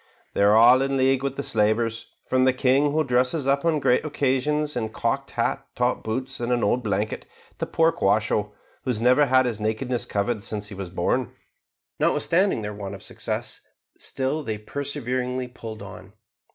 "They 0.33 0.41
are 0.41 0.55
all 0.55 0.81
in 0.81 0.97
league 0.97 1.21
with 1.21 1.35
the 1.35 1.43
slavers, 1.43 2.07
from 2.27 2.43
the 2.45 2.53
king 2.53 2.91
who 2.91 3.03
dresses 3.03 3.45
up 3.45 3.63
on 3.63 3.77
great 3.79 4.03
occasions 4.03 4.75
in 4.75 4.85
a 4.85 4.89
cocked 4.89 5.29
hat, 5.37 5.63
top 5.75 6.03
boots, 6.03 6.39
and 6.39 6.51
an 6.51 6.63
old 6.63 6.81
blanket, 6.83 7.27
to 7.59 7.67
poor 7.67 7.91
Quasho, 7.91 8.51
who 8.83 8.89
has 8.89 8.99
never 8.99 9.27
had 9.27 9.45
his 9.45 9.59
nakedness 9.59 10.05
covered 10.05 10.43
since 10.43 10.69
he 10.69 10.73
was 10.73 10.89
born." 10.89 11.33
Notwithstanding 11.99 12.63
their 12.63 12.73
want 12.73 12.95
of 12.95 13.03
success, 13.03 13.61
still 13.95 14.41
they 14.41 14.57
perseveringly 14.57 15.47
pulled 15.47 15.83
on. 15.83 16.13